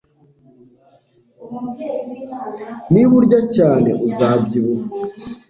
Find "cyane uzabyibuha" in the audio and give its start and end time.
3.55-4.85